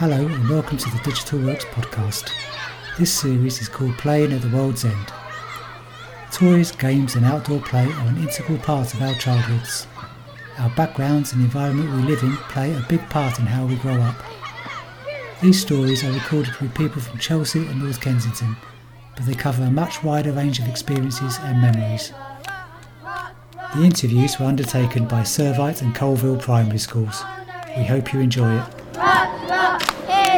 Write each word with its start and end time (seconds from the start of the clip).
Hello 0.00 0.16
and 0.16 0.48
welcome 0.48 0.78
to 0.78 0.88
the 0.88 0.98
Digital 1.04 1.40
Works 1.40 1.66
podcast. 1.66 2.32
This 2.98 3.12
series 3.12 3.60
is 3.60 3.68
called 3.68 3.98
Playing 3.98 4.32
at 4.32 4.40
the 4.40 4.48
World's 4.48 4.86
End. 4.86 5.12
Toys, 6.32 6.72
games, 6.72 7.16
and 7.16 7.26
outdoor 7.26 7.60
play 7.60 7.84
are 7.84 8.08
an 8.08 8.16
integral 8.16 8.56
part 8.56 8.94
of 8.94 9.02
our 9.02 9.12
childhoods. 9.16 9.86
Our 10.56 10.70
backgrounds 10.70 11.34
and 11.34 11.42
the 11.42 11.44
environment 11.44 11.94
we 11.94 12.08
live 12.08 12.22
in 12.22 12.34
play 12.48 12.72
a 12.72 12.86
big 12.88 13.06
part 13.10 13.38
in 13.38 13.44
how 13.44 13.66
we 13.66 13.76
grow 13.76 14.00
up. 14.00 14.16
These 15.42 15.60
stories 15.60 16.02
are 16.02 16.12
recorded 16.12 16.56
with 16.56 16.74
people 16.74 17.02
from 17.02 17.18
Chelsea 17.18 17.66
and 17.66 17.82
North 17.82 18.00
Kensington, 18.00 18.56
but 19.16 19.26
they 19.26 19.34
cover 19.34 19.64
a 19.64 19.70
much 19.70 20.02
wider 20.02 20.32
range 20.32 20.60
of 20.60 20.66
experiences 20.66 21.36
and 21.42 21.60
memories. 21.60 22.14
The 23.76 23.82
interviews 23.82 24.38
were 24.40 24.46
undertaken 24.46 25.06
by 25.06 25.24
Servite 25.24 25.82
and 25.82 25.94
Colville 25.94 26.38
Primary 26.38 26.78
Schools. 26.78 27.22
We 27.76 27.84
hope 27.84 28.14
you 28.14 28.20
enjoy 28.20 28.60
it. 28.60 29.89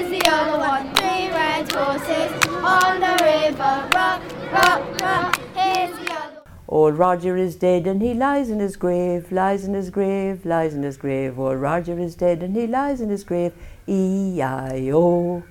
The 0.03 0.21
other 0.29 0.59
one. 0.59 0.95
Three 0.95 1.29
red 1.31 1.71
horses 1.71 2.33
on 2.49 3.01
the 3.01 3.15
river. 3.23 3.89
Rock, 3.95 4.23
rock, 4.53 5.01
rock, 5.01 5.41
here's 5.55 5.97
the 5.97 6.13
other 6.13 6.43
Old 6.69 6.99
Roger 6.99 7.37
is 7.37 7.55
dead 7.55 7.87
and 7.87 8.03
he 8.03 8.13
lies 8.13 8.51
in 8.51 8.59
his 8.59 8.77
grave, 8.77 9.31
lies 9.31 9.65
in 9.65 9.75
his 9.75 9.91
grave, 9.91 10.45
lies 10.45 10.75
in 10.75 10.83
his 10.83 10.97
grave. 10.97 11.39
Old 11.39 11.59
Roger 11.59 11.99
is 11.99 12.17
dead 12.17 12.43
and 12.43 12.57
he 12.57 12.67
lies 12.67 13.01
in 13.01 13.11
his 13.11 13.23
grave, 13.23 13.53
E-I-O. 13.87 15.45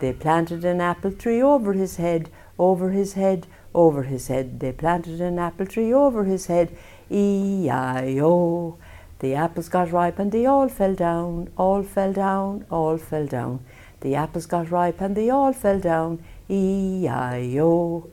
They 0.00 0.12
planted 0.12 0.64
an 0.64 0.80
apple 0.82 1.12
tree 1.12 1.40
over 1.40 1.72
his 1.72 1.96
head, 1.96 2.28
over 2.58 2.90
his 2.90 3.14
head, 3.14 3.46
over 3.74 4.02
his 4.02 4.28
head. 4.28 4.60
They 4.60 4.72
planted 4.72 5.20
an 5.20 5.38
apple 5.38 5.66
tree 5.66 5.94
over 5.94 6.24
his 6.24 6.46
head, 6.46 6.76
E-I-O. 7.10 8.76
The 9.20 9.34
apples 9.34 9.68
got 9.70 9.92
ripe 9.92 10.18
and 10.18 10.30
they 10.30 10.44
all 10.44 10.68
fell 10.68 10.94
down, 10.94 11.48
all 11.56 11.82
fell 11.82 12.12
down, 12.12 12.66
all 12.70 12.98
fell 12.98 13.26
down. 13.26 13.64
The 14.04 14.14
apples 14.16 14.44
got 14.44 14.70
ripe 14.70 15.00
and 15.00 15.16
they 15.16 15.30
all 15.30 15.54
fell 15.54 15.80
down, 15.80 16.22
E-I-O. 16.50 18.06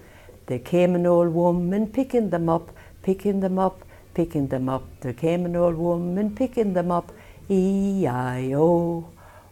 There 0.45 0.59
came 0.59 0.95
an 0.95 1.06
old 1.06 1.34
woman 1.34 1.88
picking 1.88 2.30
them 2.30 2.47
up, 2.47 2.72
picking 3.03 3.42
them 3.42 3.59
up, 3.59 3.84
picking 4.14 4.47
them 4.47 4.69
up. 4.69 4.84
There 5.02 5.12
came 5.12 5.45
an 5.45 5.58
old 5.58 5.75
woman 5.75 6.34
picking 6.34 6.72
them 6.75 6.92
up, 6.92 7.12
E-I-O. 7.50 9.06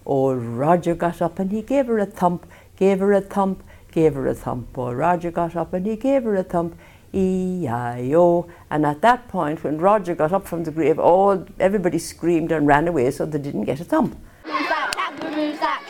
Old 0.05 0.41
Roger 0.41 0.95
got 0.95 1.21
up 1.21 1.39
and 1.39 1.51
he 1.51 1.61
gave 1.61 1.87
her 1.87 1.99
a 1.99 2.05
thump, 2.05 2.49
gave 2.77 2.99
her 2.99 3.11
a 3.11 3.19
thump, 3.19 3.61
gave 3.91 4.13
her 4.13 4.25
a 4.25 4.33
thump. 4.33 4.77
Old 4.77 4.95
Roger 4.95 5.31
got 5.31 5.57
up 5.57 5.73
and 5.73 5.85
he 5.85 5.97
gave 5.97 6.23
her 6.23 6.37
a 6.37 6.43
thump, 6.43 6.79
E-I-O. 7.11 8.49
And 8.69 8.85
at 8.85 9.01
that 9.01 9.27
point, 9.27 9.65
when 9.65 9.77
Roger 9.77 10.15
got 10.15 10.31
up 10.31 10.47
from 10.47 10.63
the 10.63 10.71
grave, 10.71 10.99
all 10.99 11.45
everybody 11.59 11.99
screamed 11.99 12.53
and 12.53 12.65
ran 12.65 12.87
away 12.87 13.11
so 13.11 13.25
they 13.25 13.39
didn't 13.39 13.65
get 13.65 13.81
a 13.81 13.83
thump. 13.83 14.17
Slap, 14.45 14.95
clap, 14.95 15.19
boom 15.19 15.88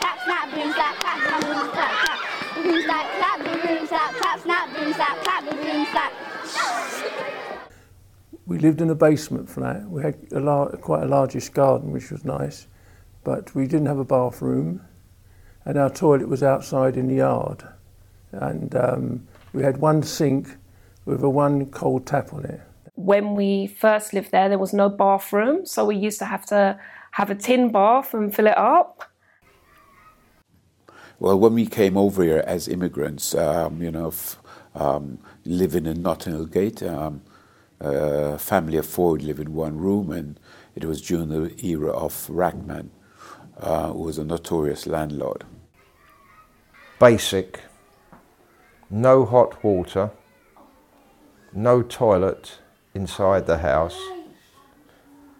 We 8.50 8.58
lived 8.58 8.80
in 8.80 8.90
a 8.90 8.96
basement 8.96 9.48
flat. 9.48 9.88
We 9.88 10.02
had 10.02 10.16
a 10.32 10.40
lar- 10.40 10.70
quite 10.78 11.04
a 11.04 11.06
largish 11.06 11.50
garden, 11.50 11.92
which 11.92 12.10
was 12.10 12.24
nice, 12.24 12.66
but 13.22 13.54
we 13.54 13.68
didn't 13.68 13.86
have 13.86 13.98
a 14.00 14.04
bathroom, 14.04 14.80
and 15.64 15.78
our 15.78 15.88
toilet 15.88 16.28
was 16.28 16.42
outside 16.42 16.96
in 16.96 17.06
the 17.06 17.14
yard. 17.14 17.62
And 18.32 18.74
um, 18.74 19.28
we 19.52 19.62
had 19.62 19.76
one 19.76 20.02
sink 20.02 20.48
with 21.04 21.22
a 21.22 21.30
one 21.30 21.66
cold 21.66 22.08
tap 22.08 22.34
on 22.34 22.44
it. 22.44 22.60
when 22.94 23.34
we 23.34 23.66
first 23.68 24.12
lived 24.12 24.30
there, 24.32 24.48
there 24.48 24.58
was 24.58 24.72
no 24.72 24.88
bathroom, 24.88 25.64
so 25.64 25.84
we 25.86 25.96
used 25.96 26.18
to 26.18 26.24
have 26.24 26.44
to 26.46 26.78
have 27.12 27.30
a 27.30 27.34
tin 27.34 27.70
bath 27.72 28.14
and 28.14 28.34
fill 28.34 28.46
it 28.48 28.58
up. 28.58 29.04
Well, 31.18 31.38
when 31.38 31.54
we 31.54 31.66
came 31.66 31.96
over 31.96 32.22
here 32.24 32.42
as 32.46 32.68
immigrants, 32.68 33.34
um, 33.34 33.82
you 33.82 33.90
know, 33.90 34.08
f- 34.08 34.38
um, 34.74 35.18
living 35.44 35.86
in 35.86 36.02
Notting 36.02 36.32
Hill 36.32 36.46
Gate, 36.46 36.82
um, 36.82 37.22
a 37.80 38.38
family 38.38 38.76
of 38.76 38.86
four 38.86 39.12
would 39.12 39.22
live 39.22 39.40
in 39.40 39.54
one 39.54 39.78
room, 39.78 40.10
and 40.10 40.38
it 40.74 40.84
was 40.84 41.00
during 41.00 41.28
the 41.28 41.54
era 41.64 41.90
of 41.90 42.12
Rachman, 42.28 42.90
uh, 43.58 43.92
who 43.92 44.02
was 44.02 44.18
a 44.18 44.24
notorious 44.24 44.86
landlord. 44.86 45.44
basic, 47.00 47.60
no 48.90 49.24
hot 49.24 49.64
water, 49.64 50.10
no 51.54 51.80
toilet 51.82 52.58
inside 52.94 53.46
the 53.46 53.58
house, 53.58 53.98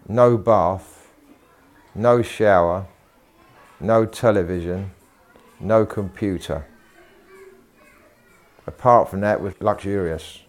no 0.07 0.37
bath, 0.37 1.07
no 1.93 2.23
shower, 2.23 2.87
no 3.79 4.05
television, 4.05 4.91
no 5.59 5.85
computer. 5.85 6.65
Apart 8.65 9.09
from 9.09 9.21
that, 9.21 9.39
was 9.39 9.53
luxurious. 9.59 10.39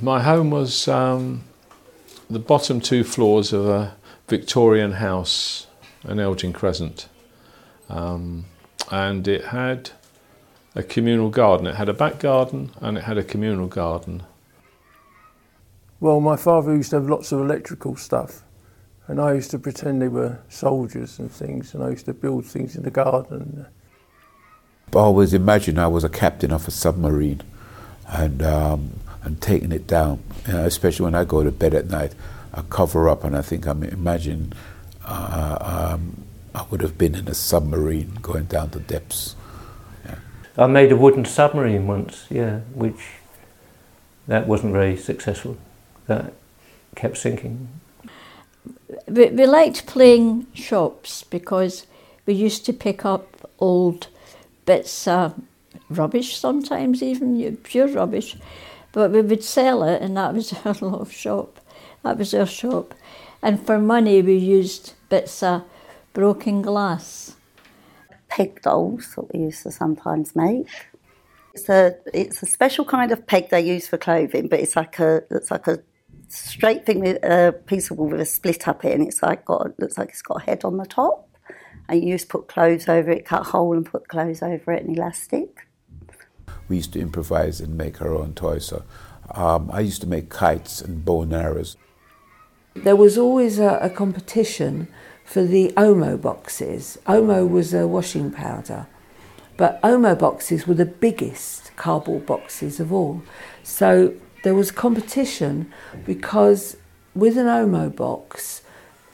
My 0.00 0.22
home 0.22 0.50
was 0.50 0.88
um, 0.88 1.44
the 2.28 2.38
bottom 2.38 2.80
two 2.80 3.04
floors 3.04 3.52
of 3.52 3.66
a 3.66 3.96
Victorian 4.28 4.92
house 4.92 5.66
in 6.08 6.18
Elgin 6.18 6.52
Crescent. 6.52 7.08
Um, 7.88 8.46
and 8.90 9.26
it 9.28 9.46
had 9.46 9.90
a 10.74 10.82
communal 10.82 11.30
garden. 11.30 11.66
It 11.66 11.76
had 11.76 11.88
a 11.88 11.94
back 11.94 12.18
garden 12.18 12.70
and 12.80 12.98
it 12.98 13.04
had 13.04 13.18
a 13.18 13.24
communal 13.24 13.66
garden. 13.66 14.22
Well, 16.00 16.20
my 16.20 16.36
father 16.36 16.74
used 16.74 16.90
to 16.90 16.96
have 16.96 17.08
lots 17.08 17.32
of 17.32 17.40
electrical 17.40 17.96
stuff, 17.96 18.42
and 19.06 19.20
I 19.20 19.32
used 19.32 19.50
to 19.52 19.58
pretend 19.58 20.02
they 20.02 20.08
were 20.08 20.38
soldiers 20.50 21.18
and 21.18 21.30
things, 21.30 21.72
and 21.72 21.82
I 21.82 21.90
used 21.90 22.04
to 22.06 22.12
build 22.12 22.44
things 22.44 22.76
in 22.76 22.82
the 22.82 22.90
garden. 22.90 23.66
I 24.92 24.98
always 24.98 25.32
imagined 25.32 25.80
I 25.80 25.86
was 25.86 26.04
a 26.04 26.08
captain 26.08 26.52
of 26.52 26.68
a 26.68 26.70
submarine 26.70 27.42
and, 28.06 28.42
um, 28.42 28.90
and 29.24 29.40
taking 29.40 29.72
it 29.72 29.86
down, 29.86 30.22
you 30.46 30.52
know, 30.52 30.64
especially 30.64 31.04
when 31.04 31.14
I 31.14 31.24
go 31.24 31.42
to 31.42 31.50
bed 31.50 31.74
at 31.74 31.86
night. 31.88 32.14
I 32.52 32.62
cover 32.62 33.08
up 33.08 33.24
and 33.24 33.36
I 33.36 33.42
think 33.42 33.66
I'm 33.66 33.82
imagine 33.82 34.52
uh, 35.04 35.94
um, 35.94 36.24
I 36.54 36.64
would 36.70 36.80
have 36.82 36.96
been 36.96 37.14
in 37.14 37.26
a 37.26 37.34
submarine 37.34 38.18
going 38.22 38.44
down 38.44 38.70
the 38.70 38.80
depths. 38.80 39.34
I 40.56 40.68
made 40.68 40.92
a 40.92 40.96
wooden 40.96 41.24
submarine 41.24 41.88
once, 41.88 42.26
yeah, 42.30 42.60
which 42.74 43.00
that 44.28 44.46
wasn't 44.46 44.72
very 44.72 44.96
successful. 44.96 45.56
That 46.06 46.32
kept 46.94 47.16
sinking. 47.16 47.68
we, 49.08 49.30
we 49.30 49.46
liked 49.46 49.86
playing 49.86 50.46
shops 50.54 51.24
because 51.24 51.86
we 52.24 52.34
used 52.34 52.64
to 52.66 52.72
pick 52.72 53.04
up 53.04 53.50
old 53.58 54.06
bits 54.64 55.08
of 55.08 55.34
rubbish 55.90 56.36
sometimes 56.36 57.02
even 57.02 57.56
pure 57.58 57.88
rubbish 57.88 58.36
but 58.94 59.10
we 59.10 59.20
would 59.20 59.44
sell 59.44 59.82
it 59.84 60.00
and 60.00 60.16
that 60.16 60.32
was 60.32 60.52
our 60.64 60.72
little 60.72 61.04
shop 61.04 61.60
that 62.02 62.16
was 62.16 62.32
our 62.32 62.46
shop 62.46 62.94
and 63.42 63.64
for 63.66 63.78
money 63.78 64.22
we 64.22 64.34
used 64.34 64.94
bits 65.10 65.42
of 65.42 65.62
broken 66.14 66.62
glass 66.62 67.36
peg 68.34 68.60
dolls 68.62 69.14
that 69.14 69.32
we 69.32 69.40
used 69.40 69.62
to 69.62 69.70
sometimes 69.70 70.34
make. 70.34 70.68
It's 71.54 71.68
a 71.68 71.94
it's 72.12 72.42
a 72.42 72.46
special 72.46 72.84
kind 72.84 73.12
of 73.12 73.26
peg 73.26 73.50
they 73.50 73.60
use 73.60 73.86
for 73.86 73.96
clothing, 73.96 74.48
but 74.48 74.58
it's 74.58 74.74
like 74.74 74.98
a 74.98 75.22
it's 75.30 75.52
like 75.52 75.68
a 75.68 75.78
straight 76.28 76.84
thing 76.84 77.00
with 77.00 77.22
a 77.22 77.52
piece 77.66 77.90
of 77.90 77.98
wool 77.98 78.08
with 78.08 78.20
a 78.20 78.26
split 78.26 78.66
up 78.66 78.84
it, 78.84 78.92
and 78.92 79.06
it's 79.06 79.22
like 79.22 79.44
got 79.44 79.78
looks 79.78 79.96
like 79.96 80.08
it's 80.08 80.22
got 80.22 80.42
a 80.42 80.44
head 80.44 80.64
on 80.64 80.78
the 80.78 80.86
top, 80.86 81.28
and 81.88 82.02
you 82.02 82.14
just 82.14 82.28
put 82.28 82.48
clothes 82.48 82.88
over 82.88 83.10
it, 83.10 83.24
cut 83.24 83.42
a 83.42 83.50
hole, 83.50 83.76
and 83.76 83.86
put 83.86 84.08
clothes 84.08 84.42
over 84.42 84.72
it, 84.72 84.84
and 84.84 84.96
elastic. 84.96 85.68
We 86.68 86.76
used 86.76 86.92
to 86.94 87.00
improvise 87.00 87.60
and 87.60 87.76
make 87.76 88.00
our 88.00 88.14
own 88.14 88.34
toys. 88.34 88.66
So 88.66 88.84
um, 89.34 89.70
I 89.72 89.80
used 89.80 90.00
to 90.02 90.06
make 90.06 90.30
kites 90.30 90.80
and 90.80 91.04
bow 91.04 91.22
and 91.22 91.32
arrows. 91.32 91.76
There 92.74 92.96
was 92.96 93.16
always 93.16 93.58
a, 93.58 93.78
a 93.80 93.90
competition 93.90 94.88
for 95.24 95.44
the 95.44 95.72
Omo 95.76 96.20
boxes. 96.20 96.98
Omo 97.06 97.48
was 97.48 97.72
a 97.72 97.86
washing 97.86 98.30
powder, 98.30 98.86
but 99.56 99.80
Omo 99.82 100.18
boxes 100.18 100.66
were 100.66 100.74
the 100.74 100.84
biggest 100.84 101.74
cardboard 101.76 102.26
boxes 102.26 102.80
of 102.80 102.92
all. 102.92 103.22
So 103.62 104.14
there 104.42 104.54
was 104.54 104.70
competition 104.70 105.72
because 106.04 106.76
with 107.14 107.38
an 107.38 107.46
Omo 107.46 107.94
box, 107.94 108.62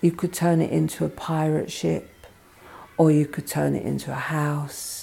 you 0.00 0.10
could 0.10 0.32
turn 0.32 0.60
it 0.60 0.70
into 0.70 1.04
a 1.04 1.08
pirate 1.08 1.70
ship 1.70 2.08
or 2.96 3.10
you 3.10 3.26
could 3.26 3.46
turn 3.46 3.74
it 3.74 3.84
into 3.84 4.10
a 4.10 4.14
house. 4.14 4.99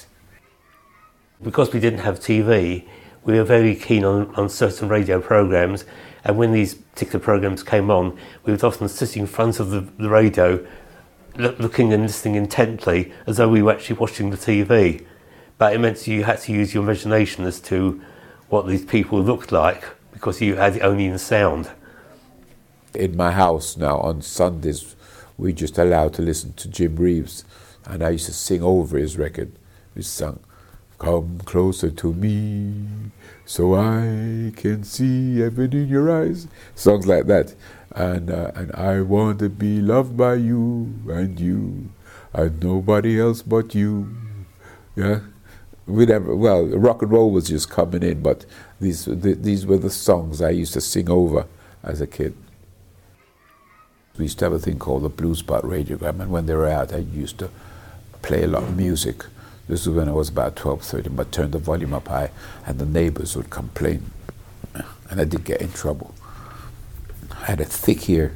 Because 1.41 1.73
we 1.73 1.79
didn't 1.79 1.99
have 1.99 2.19
TV, 2.19 2.87
we 3.23 3.33
were 3.33 3.43
very 3.43 3.75
keen 3.75 4.03
on, 4.03 4.33
on 4.35 4.49
certain 4.49 4.87
radio 4.89 5.21
programs, 5.21 5.85
and 6.23 6.37
when 6.37 6.51
these 6.51 6.73
particular 6.73 7.19
programs 7.19 7.63
came 7.63 7.91
on, 7.91 8.17
we 8.43 8.51
would 8.51 8.63
often 8.63 8.87
sit 8.87 9.15
in 9.15 9.27
front 9.27 9.59
of 9.59 9.69
the, 9.69 9.81
the 9.97 10.09
radio, 10.09 10.65
loo- 11.35 11.55
looking 11.59 11.93
and 11.93 12.03
listening 12.03 12.35
intently 12.35 13.11
as 13.25 13.37
though 13.37 13.49
we 13.49 13.61
were 13.61 13.71
actually 13.71 13.97
watching 13.97 14.29
the 14.29 14.37
TV. 14.37 15.05
But 15.57 15.73
it 15.73 15.79
meant 15.79 16.07
you 16.07 16.23
had 16.23 16.41
to 16.41 16.51
use 16.51 16.73
your 16.73 16.83
imagination 16.83 17.45
as 17.45 17.59
to 17.61 18.01
what 18.49 18.67
these 18.67 18.85
people 18.85 19.21
looked 19.21 19.51
like 19.51 19.83
because 20.11 20.41
you 20.41 20.55
had 20.55 20.75
it 20.75 20.81
only 20.81 21.05
in 21.05 21.17
sound. 21.17 21.69
In 22.93 23.15
my 23.15 23.31
house 23.31 23.77
now 23.77 23.97
on 23.99 24.21
Sundays, 24.21 24.95
we 25.37 25.53
just 25.53 25.77
allowed 25.77 26.13
to 26.15 26.21
listen 26.21 26.53
to 26.53 26.67
Jim 26.67 26.95
Reeves 26.95 27.43
and 27.85 28.03
I 28.03 28.11
used 28.11 28.25
to 28.25 28.33
sing 28.33 28.61
over 28.61 28.97
his 28.97 29.17
record. 29.17 29.51
We 29.95 30.01
sung, 30.01 30.39
"Come 30.99 31.39
closer 31.45 31.91
to 31.91 32.13
me, 32.13 33.11
so 33.45 33.75
I 33.75 34.51
can 34.55 34.83
see 34.83 35.39
heaven 35.39 35.73
in 35.73 35.87
your 35.87 36.11
eyes." 36.11 36.47
Songs 36.75 37.05
like 37.07 37.27
that, 37.27 37.53
and 37.95 38.29
uh, 38.31 38.51
and 38.55 38.71
I 38.73 39.01
want 39.01 39.39
to 39.39 39.49
be 39.49 39.81
loved 39.81 40.17
by 40.17 40.35
you 40.35 40.93
and 41.07 41.39
you, 41.39 41.89
and 42.33 42.63
nobody 42.63 43.19
else 43.19 43.41
but 43.41 43.75
you. 43.75 44.15
Yeah, 44.95 45.19
we 45.85 46.05
never. 46.05 46.35
Well, 46.35 46.65
rock 46.67 47.01
and 47.01 47.11
roll 47.11 47.31
was 47.31 47.47
just 47.47 47.69
coming 47.69 48.03
in, 48.03 48.21
but 48.21 48.45
these 48.79 49.05
these 49.05 49.65
were 49.65 49.77
the 49.77 49.89
songs 49.89 50.41
I 50.41 50.49
used 50.49 50.73
to 50.73 50.81
sing 50.81 51.09
over 51.09 51.45
as 51.83 52.01
a 52.01 52.07
kid. 52.07 52.35
We 54.17 54.25
used 54.25 54.39
to 54.39 54.45
have 54.45 54.53
a 54.53 54.59
thing 54.59 54.79
called 54.79 55.03
the 55.03 55.09
Blues 55.09 55.39
Spot 55.39 55.63
radiogram, 55.63 56.19
and 56.19 56.31
when 56.31 56.47
they 56.47 56.55
were 56.55 56.67
out, 56.67 56.91
I 56.93 56.97
used 56.97 57.37
to 57.39 57.49
play 58.23 58.43
a 58.43 58.47
lot 58.47 58.63
of 58.63 58.75
music. 58.75 59.25
This 59.67 59.85
was 59.85 59.95
when 59.95 60.07
I 60.07 60.13
was 60.13 60.29
about 60.29 60.55
12, 60.55 60.81
13, 60.81 61.15
but 61.15 61.31
turned 61.31 61.51
the 61.51 61.57
volume 61.59 61.93
up 61.93 62.07
high, 62.07 62.31
and 62.65 62.79
the 62.79 62.85
neighbors 62.85 63.35
would 63.35 63.49
complain, 63.49 64.11
and 65.09 65.19
I 65.19 65.25
did 65.25 65.43
get 65.43 65.61
in 65.61 65.71
trouble. 65.71 66.13
I 67.41 67.45
had 67.45 67.59
a 67.59 67.65
thick 67.65 68.09
ear. 68.09 68.33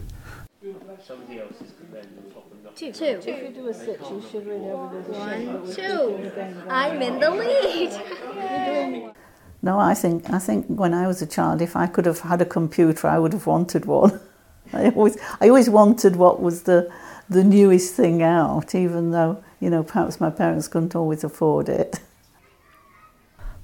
Two. 2.75 2.91
Two. 2.91 3.05
If 3.05 3.27
you 3.27 3.49
do 3.53 3.67
a 3.67 3.73
six, 3.73 4.09
you 4.09 4.23
should 4.31 4.47
really 4.47 4.71
over 4.71 5.01
One, 5.01 5.71
two. 5.71 6.31
I'm 6.67 7.01
in 7.01 7.19
the 7.19 7.29
lead. 7.29 9.11
No, 9.63 9.77
I 9.77 9.93
think 9.93 10.27
I 10.31 10.39
think 10.39 10.65
when 10.67 10.91
I 10.91 11.05
was 11.05 11.21
a 11.21 11.27
child, 11.27 11.61
if 11.61 11.75
I 11.75 11.85
could 11.85 12.07
have 12.07 12.21
had 12.21 12.41
a 12.41 12.45
computer, 12.45 13.07
I 13.07 13.19
would 13.19 13.33
have 13.33 13.45
wanted 13.45 13.85
one. 13.85 14.19
I 14.73 14.89
always 14.89 15.17
I 15.39 15.49
always 15.49 15.69
wanted 15.69 16.15
what 16.15 16.41
was 16.41 16.63
the 16.63 16.91
the 17.29 17.43
newest 17.43 17.93
thing 17.93 18.23
out, 18.23 18.73
even 18.73 19.11
though 19.11 19.43
you 19.61 19.69
know 19.69 19.83
perhaps 19.83 20.19
my 20.19 20.29
parents 20.29 20.67
couldn't 20.67 20.95
always 20.95 21.23
afford 21.23 21.69
it. 21.69 22.01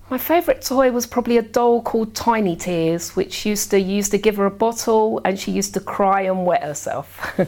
My 0.09 0.17
favourite 0.17 0.61
toy 0.61 0.89
was 0.89 1.05
probably 1.05 1.35
a 1.35 1.41
doll 1.41 1.81
called 1.81 2.15
Tiny 2.15 2.55
Tears, 2.55 3.17
which 3.17 3.45
used 3.45 3.71
to 3.71 3.79
used 3.79 4.11
to 4.11 4.17
give 4.17 4.37
her 4.37 4.45
a 4.45 4.51
bottle 4.51 5.19
and 5.25 5.37
she 5.37 5.51
used 5.51 5.73
to 5.73 5.81
cry 5.81 6.21
and 6.21 6.45
wet 6.45 6.63
herself. 6.63 7.37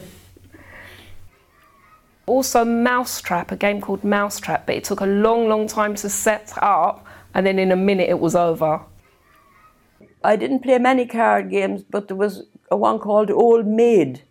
also 2.26 2.66
Mousetrap, 2.66 3.50
a 3.50 3.56
game 3.56 3.80
called 3.80 4.04
Mousetrap, 4.04 4.66
but 4.66 4.74
it 4.74 4.84
took 4.84 5.00
a 5.00 5.06
long, 5.06 5.48
long 5.48 5.66
time 5.66 5.94
to 5.94 6.10
set 6.10 6.52
up 6.60 7.06
and 7.32 7.46
then 7.46 7.58
in 7.58 7.72
a 7.72 7.76
minute 7.76 8.10
it 8.10 8.20
was 8.20 8.34
over. 8.34 8.82
I 10.22 10.36
didn't 10.36 10.60
play 10.60 10.78
many 10.78 11.06
card 11.06 11.50
games, 11.50 11.82
but 11.82 12.08
there 12.08 12.16
was 12.16 12.44
a 12.70 12.76
one 12.76 12.98
called 12.98 13.30
Old 13.30 13.66
Maid, 13.66 14.22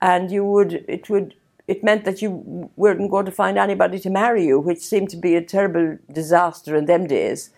and 0.00 0.30
you 0.30 0.44
would 0.44 0.84
it 0.88 1.08
would 1.08 1.34
it 1.68 1.82
meant 1.82 2.04
that 2.04 2.22
you 2.22 2.70
weren't 2.76 3.10
going 3.10 3.26
to 3.26 3.32
find 3.32 3.58
anybody 3.58 3.98
to 3.98 4.10
marry 4.10 4.46
you, 4.46 4.60
which 4.60 4.78
seemed 4.78 5.10
to 5.10 5.16
be 5.16 5.34
a 5.34 5.42
terrible 5.42 5.98
disaster 6.12 6.76
in 6.76 6.86
them 6.86 7.06
days. 7.06 7.50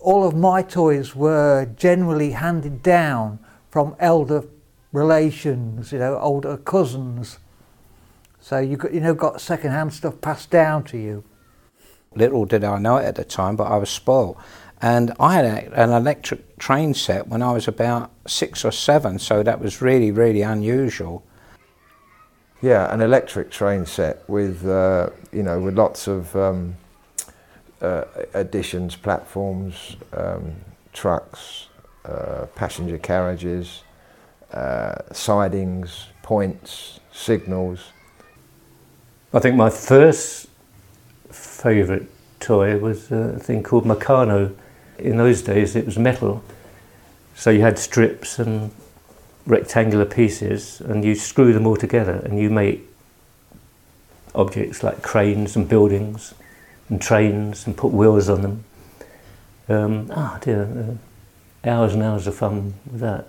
All 0.00 0.26
of 0.26 0.34
my 0.34 0.62
toys 0.62 1.16
were 1.16 1.66
generally 1.76 2.32
handed 2.32 2.82
down 2.82 3.38
from 3.70 3.96
elder 3.98 4.44
relations, 4.92 5.92
you 5.92 5.98
know, 5.98 6.18
older 6.18 6.56
cousins. 6.56 7.38
So 8.40 8.58
you 8.58 8.76
got, 8.76 8.94
you 8.94 9.00
know 9.00 9.14
got 9.14 9.40
second-hand 9.40 9.92
stuff 9.92 10.20
passed 10.20 10.50
down 10.50 10.84
to 10.84 10.96
you. 10.98 11.24
Little 12.14 12.44
did 12.44 12.62
I 12.62 12.78
know 12.78 12.98
it 12.98 13.04
at 13.04 13.16
the 13.16 13.24
time, 13.24 13.56
but 13.56 13.64
I 13.64 13.76
was 13.76 13.90
spoiled. 13.90 14.36
And 14.80 15.12
I 15.18 15.34
had 15.34 15.72
an 15.72 15.90
electric 15.90 16.58
train 16.58 16.94
set 16.94 17.26
when 17.26 17.42
I 17.42 17.52
was 17.52 17.66
about 17.66 18.12
six 18.26 18.64
or 18.64 18.70
seven, 18.70 19.18
so 19.18 19.42
that 19.42 19.60
was 19.60 19.82
really, 19.82 20.12
really 20.12 20.42
unusual. 20.42 21.25
Yeah, 22.62 22.92
an 22.92 23.02
electric 23.02 23.50
train 23.50 23.84
set 23.84 24.26
with 24.28 24.66
uh, 24.66 25.10
you 25.30 25.42
know 25.42 25.60
with 25.60 25.76
lots 25.76 26.06
of 26.06 26.34
um, 26.34 26.76
uh, 27.82 28.04
additions, 28.32 28.96
platforms, 28.96 29.96
um, 30.14 30.54
trucks, 30.94 31.68
uh, 32.06 32.46
passenger 32.54 32.96
carriages, 32.96 33.82
uh, 34.54 34.94
sidings, 35.12 36.06
points, 36.22 37.00
signals. 37.12 37.92
I 39.34 39.38
think 39.40 39.56
my 39.56 39.68
first 39.68 40.48
favourite 41.30 42.08
toy 42.40 42.78
was 42.78 43.12
a 43.12 43.38
thing 43.38 43.62
called 43.62 43.84
Meccano. 43.84 44.56
In 44.98 45.18
those 45.18 45.42
days, 45.42 45.76
it 45.76 45.84
was 45.84 45.98
metal, 45.98 46.42
so 47.34 47.50
you 47.50 47.60
had 47.60 47.78
strips 47.78 48.38
and 48.38 48.70
rectangular 49.46 50.04
pieces 50.04 50.80
and 50.80 51.04
you 51.04 51.14
screw 51.14 51.52
them 51.52 51.66
all 51.66 51.76
together 51.76 52.20
and 52.24 52.38
you 52.38 52.50
make 52.50 52.86
objects 54.34 54.82
like 54.82 55.02
cranes 55.02 55.56
and 55.56 55.68
buildings 55.68 56.34
and 56.88 57.00
trains 57.00 57.66
and 57.66 57.76
put 57.76 57.92
wheels 57.92 58.28
on 58.28 58.42
them. 58.42 58.64
Um, 59.68 60.10
ah, 60.14 60.38
dear, 60.40 60.98
uh, 61.64 61.68
hours 61.68 61.94
and 61.94 62.02
hours 62.02 62.26
of 62.26 62.36
fun 62.36 62.74
with 62.90 63.00
that. 63.00 63.26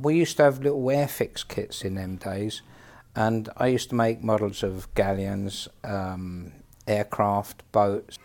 We 0.00 0.16
used 0.16 0.36
to 0.38 0.44
have 0.44 0.62
little 0.62 0.82
Airfix 0.82 1.46
kits 1.46 1.82
in 1.84 1.94
them 1.94 2.16
days, 2.16 2.62
and 3.14 3.48
I 3.56 3.68
used 3.68 3.88
to 3.90 3.94
make 3.94 4.22
models 4.22 4.62
of 4.62 4.92
galleons, 4.94 5.68
um, 5.84 6.52
aircraft, 6.86 7.62
boats. 7.72 8.18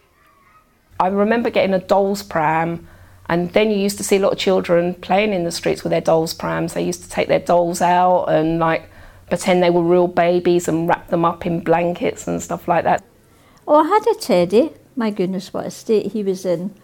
I 1.00 1.07
remember 1.07 1.50
getting 1.50 1.74
a 1.74 1.79
doll's 1.79 2.24
pram 2.24 2.88
and 3.29 3.51
then 3.53 3.71
you 3.71 3.77
used 3.77 3.97
to 3.97 4.03
see 4.03 4.18
a 4.18 4.19
lot 4.19 4.33
of 4.33 4.38
children 4.38 4.94
playing 4.95 5.33
in 5.33 5.44
the 5.44 5.51
streets 5.51 5.83
with 5.83 5.91
their 5.91 6.01
dolls' 6.01 6.33
prams. 6.33 6.73
They 6.73 6.83
used 6.83 7.03
to 7.03 7.09
take 7.09 7.27
their 7.27 7.39
dolls 7.39 7.81
out 7.81 8.25
and 8.25 8.59
like 8.59 8.89
pretend 9.29 9.63
they 9.63 9.69
were 9.69 9.83
real 9.83 10.07
babies 10.07 10.68
and 10.68 10.88
wrap 10.88 11.07
them 11.07 11.23
up 11.23 11.45
in 11.45 11.62
blankets 11.62 12.27
and 12.27 12.41
stuff 12.41 12.68
like 12.68 12.83
that. 12.83 13.03
Oh, 13.68 13.75
I 13.75 13.88
had 13.88 14.06
a 14.07 14.19
teddy. 14.19 14.71
My 14.95 15.12
goodness, 15.12 15.53
what 15.53 15.65
a 15.65 15.71
state 15.71 16.12
he 16.12 16.23
was 16.23 16.45
in. 16.45 16.75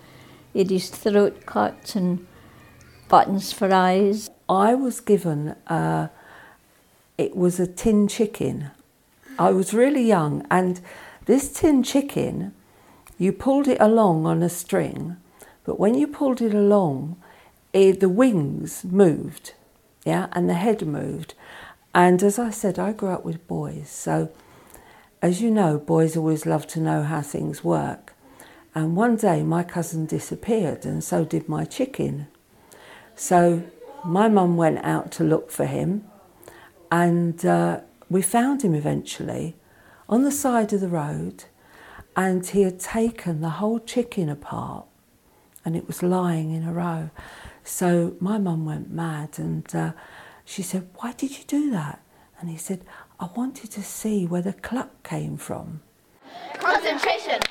He 0.54 0.60
had 0.60 0.70
his 0.70 0.90
throat 0.90 1.46
cut 1.46 1.96
and 1.96 2.26
buttons 3.10 3.52
for 3.52 3.74
eyes. 3.74 4.30
I 4.48 4.74
was 4.76 5.02
given, 5.02 5.56
uh, 5.68 6.08
it 7.18 7.36
was 7.36 7.60
a 7.60 7.68
tin 7.68 8.08
chicken. 8.08 8.72
I 9.38 9.52
was 9.52 9.74
really 9.74 10.04
young, 10.04 10.48
and 10.50 10.80
this 11.26 11.52
tin 11.52 11.84
chicken, 11.84 12.54
you 13.18 13.34
pulled 13.34 13.68
it 13.68 13.78
along 13.82 14.26
on 14.26 14.42
a 14.42 14.50
string 14.50 15.18
but 15.68 15.82
when 15.82 15.96
you 15.96 16.08
pulled 16.08 16.42
it 16.42 16.54
along, 16.54 17.18
it, 17.74 18.00
the 18.00 18.08
wings 18.08 18.86
moved, 18.86 19.54
yeah, 20.06 20.28
and 20.32 20.50
the 20.50 20.54
head 20.54 20.88
moved. 20.88 21.34
And 21.94 22.24
as 22.24 22.40
I 22.40 22.52
said, 22.52 22.80
I 22.80 22.94
grew 22.94 23.10
up 23.10 23.26
with 23.26 23.46
boys. 23.48 23.90
So, 23.90 24.32
as 25.22 25.42
you 25.42 25.52
know, 25.52 25.78
boys 25.78 26.16
always 26.16 26.46
love 26.46 26.68
to 26.68 26.80
know 26.80 27.04
how 27.04 27.22
things 27.22 27.66
work. 27.66 28.14
And 28.74 28.96
one 28.96 29.18
day 29.18 29.44
my 29.44 29.64
cousin 29.64 30.06
disappeared, 30.06 30.86
and 30.86 31.04
so 31.04 31.26
did 31.26 31.50
my 31.50 31.66
chicken. 31.66 32.28
So, 33.18 33.64
my 34.06 34.30
mum 34.30 34.56
went 34.56 34.86
out 34.86 35.12
to 35.14 35.26
look 35.26 35.52
for 35.52 35.66
him, 35.66 36.06
and 36.90 37.46
uh, 37.46 37.82
we 38.10 38.22
found 38.22 38.62
him 38.62 38.74
eventually 38.74 39.58
on 40.08 40.24
the 40.24 40.32
side 40.32 40.72
of 40.72 40.80
the 40.80 40.88
road, 40.88 41.44
and 42.16 42.48
he 42.48 42.62
had 42.62 42.80
taken 42.80 43.42
the 43.42 43.60
whole 43.60 43.80
chicken 43.80 44.30
apart 44.30 44.87
and 45.68 45.76
it 45.76 45.86
was 45.86 46.02
lying 46.02 46.54
in 46.54 46.64
a 46.64 46.72
row. 46.72 47.10
So 47.66 48.16
my 48.22 48.38
mum 48.38 48.66
went 48.66 48.90
mad 48.90 49.38
and 49.38 49.68
uh, 49.76 49.92
she 50.46 50.62
said, 50.62 50.88
Why 50.96 51.12
did 51.12 51.38
you 51.38 51.44
do 51.46 51.70
that? 51.72 52.02
And 52.40 52.50
he 52.50 52.56
said, 52.56 52.86
I 53.20 53.28
wanted 53.36 53.72
to 53.72 53.84
see 53.84 54.26
where 54.26 54.42
the 54.42 54.54
cluck 54.54 55.04
came 55.04 55.36
from. 55.36 55.82
Concentration 56.54 57.42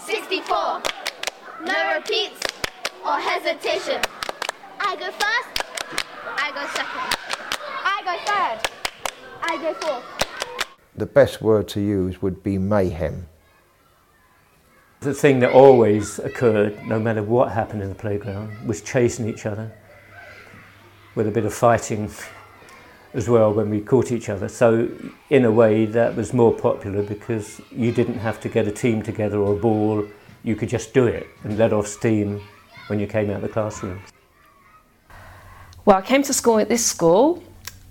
64. 0.00 0.82
No 1.64 1.94
repeats 1.94 2.42
or 3.06 3.20
hesitation. 3.20 4.02
I 4.80 4.96
go 4.96 5.12
first, 5.12 5.52
I 6.26 6.50
go 6.58 6.66
second. 6.74 7.10
I 7.84 8.02
go 8.08 8.14
third, 8.26 8.58
I 9.42 9.56
go 9.62 9.74
fourth. 9.74 10.04
The 10.96 11.06
best 11.06 11.40
word 11.40 11.68
to 11.68 11.80
use 11.80 12.20
would 12.20 12.42
be 12.42 12.58
mayhem. 12.58 13.28
The 15.04 15.12
thing 15.12 15.40
that 15.40 15.52
always 15.52 16.18
occurred, 16.18 16.82
no 16.86 16.98
matter 16.98 17.22
what 17.22 17.52
happened 17.52 17.82
in 17.82 17.90
the 17.90 17.94
playground, 17.94 18.66
was 18.66 18.80
chasing 18.80 19.28
each 19.28 19.44
other 19.44 19.70
with 21.14 21.28
a 21.28 21.30
bit 21.30 21.44
of 21.44 21.52
fighting 21.52 22.10
as 23.12 23.28
well 23.28 23.52
when 23.52 23.68
we 23.68 23.82
caught 23.82 24.10
each 24.10 24.30
other. 24.30 24.48
So, 24.48 24.88
in 25.28 25.44
a 25.44 25.52
way, 25.52 25.84
that 25.84 26.16
was 26.16 26.32
more 26.32 26.54
popular 26.54 27.02
because 27.02 27.60
you 27.70 27.92
didn't 27.92 28.16
have 28.16 28.40
to 28.40 28.48
get 28.48 28.66
a 28.66 28.72
team 28.72 29.02
together 29.02 29.36
or 29.36 29.52
a 29.52 29.56
ball, 29.56 30.06
you 30.42 30.56
could 30.56 30.70
just 30.70 30.94
do 30.94 31.06
it 31.06 31.26
and 31.42 31.58
let 31.58 31.74
off 31.74 31.86
steam 31.86 32.40
when 32.86 32.98
you 32.98 33.06
came 33.06 33.28
out 33.28 33.36
of 33.36 33.42
the 33.42 33.48
classroom. 33.50 34.00
Well, 35.84 35.98
I 35.98 36.00
came 36.00 36.22
to 36.22 36.32
school 36.32 36.58
at 36.60 36.70
this 36.70 36.84
school 36.84 37.42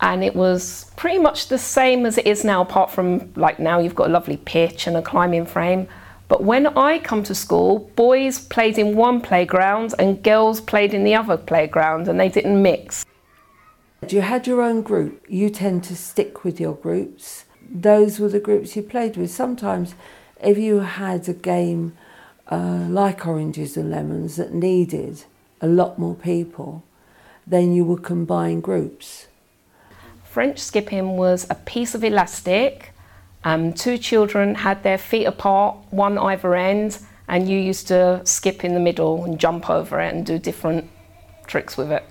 and 0.01 0.24
it 0.24 0.36
was 0.36 0.91
pretty 0.96 1.20
much 1.20 1.50
the 1.50 1.60
same 1.60 2.08
as 2.08 2.17
it 2.17 2.25
is 2.25 2.43
now, 2.43 2.63
apart 2.63 2.89
from 2.89 3.32
like 3.36 3.60
now 3.60 3.77
you've 3.77 3.93
got 3.93 4.10
a 4.10 4.13
lovely 4.13 4.38
pitch 4.38 4.88
and 4.88 4.98
a 4.98 5.01
climbing 5.03 5.46
frame. 5.46 5.88
But 6.27 6.44
when 6.44 6.68
I 6.68 7.00
come 7.00 7.24
to 7.24 7.36
school, 7.36 7.92
boys 7.96 8.39
played 8.39 8.77
in 8.77 8.96
one 8.96 9.22
playground 9.22 9.94
and 10.00 10.24
girls 10.24 10.62
played 10.62 10.94
in 10.94 11.03
the 11.03 11.15
other 11.15 11.38
playground 11.38 12.08
and 12.08 12.20
they 12.20 12.30
didn't 12.30 12.62
mix. 12.62 13.06
You 14.10 14.22
had 14.22 14.48
your 14.48 14.62
own 14.62 14.82
group. 14.82 15.24
You 15.27 15.50
tend 15.50 15.84
to 15.86 15.96
stick 15.96 16.44
with 16.44 16.60
your 16.60 16.75
groups. 16.75 17.46
those 17.70 18.20
were 18.20 18.30
the 18.30 18.39
groups 18.39 18.75
you 18.75 18.84
played 18.84 19.18
with. 19.18 19.32
Sometimes, 19.32 19.96
if 20.42 20.58
you 20.58 20.82
had 20.82 21.27
a 21.27 21.34
game 21.34 21.94
uh, 22.51 22.86
like 22.89 23.25
Oranges 23.25 23.77
and 23.77 23.89
Lemons 23.89 24.36
that 24.36 24.53
needed 24.53 25.24
a 25.62 25.68
lot 25.68 25.98
more 25.98 26.15
people, 26.15 26.84
then 27.48 27.74
you 27.74 27.84
would 27.86 28.03
combine 28.03 28.60
groups. 28.62 29.27
French 30.24 30.60
skipping 30.60 31.15
was 31.18 31.48
a 31.50 31.56
piece 31.56 31.96
of 31.96 32.03
elastic. 32.03 32.92
Um, 33.45 33.73
two 33.73 33.97
children 33.97 34.55
had 34.55 34.83
their 34.83 34.97
feet 34.97 35.25
apart, 35.25 35.77
one 35.89 36.17
either 36.17 36.55
end, 36.55 37.00
and 37.27 37.50
you 37.50 37.57
used 37.57 37.88
to 37.89 38.21
skip 38.23 38.63
in 38.63 38.73
the 38.73 38.79
middle 38.79 39.25
and 39.25 39.39
jump 39.39 39.69
over 39.69 40.00
it 40.00 40.13
and 40.13 40.25
do 40.25 40.39
different 40.39 40.89
tricks 41.47 41.77
with 41.77 41.91
it. 41.91 42.03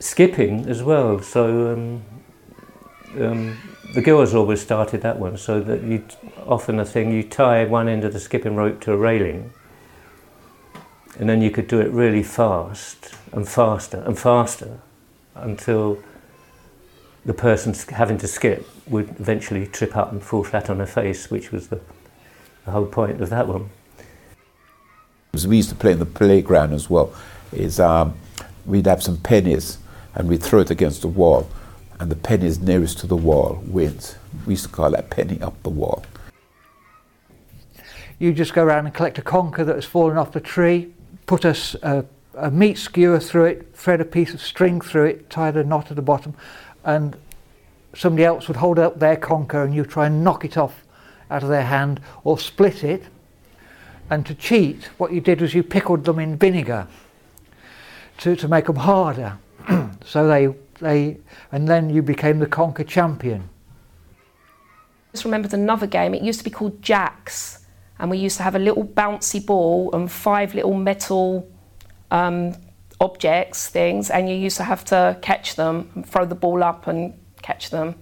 Skipping 0.00 0.66
as 0.68 0.82
well. 0.82 1.20
So 1.20 1.72
um, 1.72 2.02
um, 3.20 3.58
the 3.94 4.02
girls 4.02 4.34
always 4.34 4.60
started 4.60 5.02
that 5.02 5.18
one. 5.18 5.36
So 5.36 5.60
that 5.60 5.82
you 5.82 6.04
often 6.46 6.78
a 6.80 6.84
thing 6.84 7.12
you 7.12 7.22
tie 7.22 7.64
one 7.64 7.88
end 7.88 8.04
of 8.04 8.12
the 8.12 8.20
skipping 8.20 8.56
rope 8.56 8.80
to 8.82 8.92
a 8.92 8.96
railing, 8.96 9.52
and 11.18 11.28
then 11.28 11.42
you 11.42 11.50
could 11.50 11.68
do 11.68 11.80
it 11.80 11.90
really 11.90 12.22
fast 12.22 13.14
and 13.32 13.48
faster 13.48 14.02
and 14.06 14.18
faster 14.18 14.80
until 15.34 15.98
the 17.28 17.34
person 17.34 17.74
having 17.94 18.16
to 18.16 18.26
skip 18.26 18.66
would 18.88 19.10
eventually 19.20 19.66
trip 19.66 19.94
up 19.94 20.12
and 20.12 20.22
fall 20.22 20.42
flat 20.42 20.70
on 20.70 20.78
her 20.78 20.86
face, 20.86 21.30
which 21.30 21.52
was 21.52 21.68
the, 21.68 21.78
the 22.64 22.70
whole 22.70 22.86
point 22.86 23.20
of 23.20 23.28
that 23.28 23.46
one. 23.46 23.68
We 25.46 25.58
used 25.58 25.68
to 25.68 25.74
play 25.74 25.92
in 25.92 25.98
the 25.98 26.06
playground 26.06 26.72
as 26.72 26.88
well. 26.88 27.12
Is 27.52 27.78
um, 27.80 28.14
we'd 28.64 28.86
have 28.86 29.02
some 29.02 29.18
pennies 29.18 29.76
and 30.14 30.26
we'd 30.26 30.42
throw 30.42 30.60
it 30.60 30.70
against 30.70 31.02
the 31.02 31.08
wall, 31.08 31.50
and 32.00 32.10
the 32.10 32.16
pennies 32.16 32.60
nearest 32.60 32.98
to 33.00 33.06
the 33.06 33.16
wall 33.16 33.62
wins. 33.66 34.16
We 34.46 34.54
used 34.54 34.64
to 34.64 34.70
call 34.70 34.90
that 34.92 35.10
penny 35.10 35.38
up 35.42 35.62
the 35.62 35.68
wall. 35.68 36.04
You 38.18 38.32
just 38.32 38.54
go 38.54 38.64
around 38.64 38.86
and 38.86 38.94
collect 38.94 39.18
a 39.18 39.22
conker 39.22 39.66
that 39.66 39.74
has 39.74 39.84
fallen 39.84 40.16
off 40.16 40.32
the 40.32 40.40
tree, 40.40 40.94
put 41.26 41.44
a, 41.44 41.54
a, 41.82 42.04
a 42.36 42.50
meat 42.50 42.78
skewer 42.78 43.20
through 43.20 43.44
it, 43.44 43.76
thread 43.76 44.00
a 44.00 44.06
piece 44.06 44.32
of 44.32 44.40
string 44.40 44.80
through 44.80 45.04
it, 45.04 45.28
tie 45.28 45.50
a 45.50 45.62
knot 45.62 45.90
at 45.90 45.96
the 45.96 46.02
bottom, 46.02 46.34
and 46.88 47.16
somebody 47.94 48.24
else 48.24 48.48
would 48.48 48.56
hold 48.56 48.78
up 48.78 48.98
their 48.98 49.16
conker 49.16 49.62
and 49.62 49.74
you 49.74 49.84
try 49.84 50.06
and 50.06 50.24
knock 50.24 50.42
it 50.44 50.56
off 50.56 50.84
out 51.30 51.42
of 51.42 51.50
their 51.50 51.64
hand 51.64 52.00
or 52.24 52.38
split 52.38 52.82
it. 52.82 53.02
And 54.08 54.24
to 54.24 54.34
cheat, 54.34 54.84
what 54.96 55.12
you 55.12 55.20
did 55.20 55.42
was 55.42 55.52
you 55.52 55.62
pickled 55.62 56.04
them 56.04 56.18
in 56.18 56.38
vinegar 56.38 56.88
to, 58.18 58.34
to 58.36 58.48
make 58.48 58.64
them 58.64 58.76
harder. 58.76 59.36
so 60.04 60.26
they, 60.26 60.48
they, 60.80 61.18
and 61.52 61.68
then 61.68 61.90
you 61.90 62.00
became 62.00 62.38
the 62.38 62.46
conker 62.46 62.88
champion. 62.88 63.50
I 64.22 65.12
just 65.12 65.26
remembered 65.26 65.52
another 65.52 65.86
game. 65.86 66.14
It 66.14 66.22
used 66.22 66.40
to 66.40 66.44
be 66.44 66.50
called 66.50 66.80
Jacks, 66.80 67.66
and 67.98 68.10
we 68.10 68.16
used 68.16 68.38
to 68.38 68.44
have 68.44 68.54
a 68.54 68.58
little 68.58 68.84
bouncy 68.84 69.44
ball 69.44 69.90
and 69.92 70.10
five 70.10 70.54
little 70.54 70.74
metal 70.74 71.46
um, 72.10 72.54
objects, 73.00 73.68
things, 73.68 74.10
and 74.10 74.28
you 74.28 74.34
used 74.34 74.56
to 74.56 74.64
have 74.64 74.84
to 74.86 75.18
catch 75.22 75.56
them, 75.56 75.90
and 75.94 76.06
throw 76.06 76.24
the 76.24 76.34
ball 76.34 76.62
up 76.62 76.86
and 76.86 77.14
catch 77.42 77.70
them. 77.70 77.94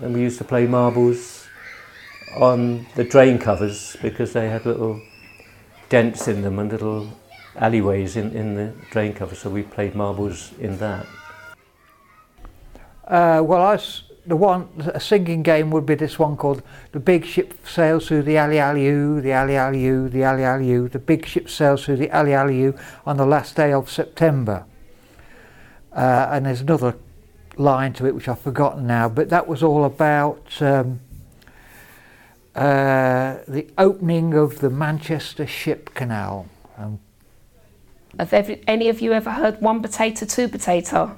And 0.00 0.14
we 0.14 0.20
used 0.20 0.38
to 0.38 0.44
play 0.44 0.66
marbles 0.66 1.46
on 2.36 2.86
the 2.94 3.04
drain 3.04 3.38
covers 3.38 3.96
because 4.00 4.32
they 4.32 4.48
had 4.48 4.64
little 4.64 5.00
dents 5.88 6.28
in 6.28 6.42
them 6.42 6.58
and 6.58 6.70
little 6.70 7.08
alleyways 7.56 8.16
in, 8.16 8.32
in 8.32 8.54
the 8.54 8.72
drain 8.90 9.12
cover, 9.12 9.34
so 9.34 9.50
we 9.50 9.62
played 9.62 9.94
marbles 9.94 10.52
in 10.58 10.78
that. 10.78 11.06
Uh, 13.06 13.42
well, 13.44 13.60
I 13.62 13.72
was, 13.72 14.04
the 14.24 14.36
one 14.36 14.68
a 14.94 15.00
singing 15.00 15.42
game 15.42 15.70
would 15.70 15.84
be 15.84 15.94
this 15.94 16.18
one 16.18 16.36
called 16.36 16.62
"The 16.92 17.00
Big 17.00 17.24
Ship 17.24 17.54
Sails 17.66 18.08
Through 18.08 18.22
the 18.22 18.36
Alley 18.36 18.58
Alley 18.58 18.86
Oo, 18.86 19.20
the 19.20 19.32
Alley 19.32 19.56
Alley 19.56 19.84
Oo, 19.86 20.08
the 20.08 20.22
Alley 20.22 20.44
Alley 20.44 20.70
Oo." 20.72 20.88
The 20.88 20.98
big 20.98 21.26
ship 21.26 21.48
sails 21.48 21.84
through 21.84 21.96
the 21.96 22.10
Alley 22.10 22.32
Alley 22.34 22.62
Oo 22.62 22.78
on 23.04 23.16
the 23.16 23.26
last 23.26 23.56
day 23.56 23.72
of 23.72 23.90
September. 23.90 24.64
Uh, 25.92 26.28
and 26.30 26.46
there's 26.46 26.60
another 26.60 26.94
line 27.56 27.92
to 27.94 28.06
it 28.06 28.14
which 28.14 28.28
I've 28.28 28.40
forgotten 28.40 28.86
now, 28.86 29.08
but 29.08 29.28
that 29.28 29.46
was 29.46 29.62
all 29.62 29.84
about 29.84 30.62
um, 30.62 31.00
uh, 32.54 33.38
the 33.46 33.66
opening 33.76 34.34
of 34.34 34.60
the 34.60 34.70
Manchester 34.70 35.46
Ship 35.46 35.92
Canal. 35.94 36.46
Um, 36.78 36.98
Have 38.18 38.32
every, 38.32 38.62
any 38.66 38.88
of 38.88 39.00
you 39.00 39.12
ever 39.12 39.30
heard 39.30 39.60
one 39.60 39.82
potato, 39.82 40.24
two 40.24 40.48
potato? 40.48 41.16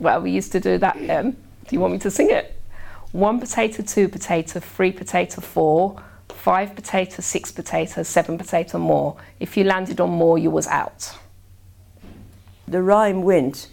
Well, 0.00 0.20
we 0.20 0.30
used 0.30 0.52
to 0.52 0.60
do 0.60 0.78
that. 0.78 0.96
Um, 1.10 1.36
do 1.66 1.76
you 1.76 1.80
want 1.80 1.92
me 1.92 1.98
to 2.00 2.10
sing 2.10 2.30
it? 2.30 2.58
One 3.12 3.40
potato, 3.40 3.82
two 3.82 4.08
potato, 4.08 4.58
three 4.60 4.92
potato, 4.92 5.40
four, 5.40 6.02
five 6.28 6.74
potato, 6.74 7.22
six 7.22 7.52
potato, 7.52 8.02
seven 8.02 8.38
potato, 8.38 8.78
more. 8.78 9.16
If 9.38 9.56
you 9.56 9.64
landed 9.64 10.00
on 10.00 10.10
more, 10.10 10.38
you 10.38 10.50
was 10.50 10.66
out. 10.66 11.16
The 12.66 12.82
rhyme 12.82 13.22
went, 13.22 13.68